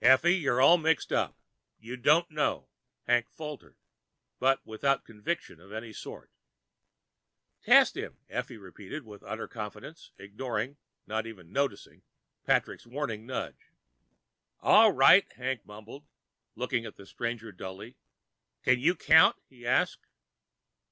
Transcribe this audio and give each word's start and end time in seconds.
"Effie, 0.00 0.36
you're 0.36 0.60
all 0.60 0.78
mixed 0.78 1.12
up. 1.12 1.36
You 1.76 1.96
don't 1.96 2.30
know" 2.30 2.68
Hank 3.08 3.28
faltered, 3.28 3.74
but 4.38 4.64
without 4.64 5.02
conviction 5.04 5.58
of 5.60 5.72
any 5.72 5.92
sort. 5.92 6.30
"Just 7.64 7.66
test 7.66 7.96
him," 7.96 8.18
Effie 8.28 8.58
repeated 8.58 9.04
with 9.04 9.24
utter 9.24 9.48
confidence, 9.48 10.12
ignoring 10.18 10.76
not 11.04 11.26
even 11.26 11.50
noticing 11.50 12.02
Patrick's 12.46 12.86
warning 12.86 13.26
nudge. 13.26 13.72
"All 14.60 14.92
right," 14.92 15.26
Hank 15.32 15.66
mumbled. 15.66 16.04
He 16.54 16.60
looked 16.60 16.74
at 16.74 16.94
the 16.94 17.04
stranger 17.04 17.50
dully. 17.50 17.96
"Can 18.62 18.78
you 18.78 18.94
count?" 18.94 19.34
he 19.48 19.66
asked. 19.66 20.06